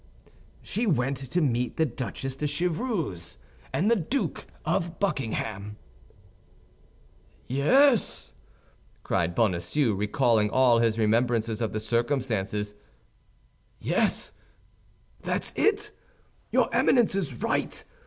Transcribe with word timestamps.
"She 0.63 0.87
went 0.87 1.17
to 1.17 1.41
meet 1.41 1.77
the 1.77 1.85
Duchesse 1.85 2.35
de 2.35 2.47
Chevreuse 2.47 3.37
and 3.71 3.91
the 3.91 3.95
Duke 3.95 4.47
of 4.65 4.99
Buckingham." 4.99 5.77
"Yes," 7.47 8.33
cried 9.03 9.35
Bonacieux, 9.35 9.93
recalling 9.93 10.49
all 10.49 10.79
his 10.79 10.97
remembrances 10.97 11.61
of 11.61 11.71
the 11.71 11.79
circumstances, 11.79 12.73
"yes, 13.79 14.31
that's 15.21 15.53
it. 15.55 15.91
Your 16.49 16.73
Eminence 16.73 17.13
is 17.13 17.35
right. 17.35 17.83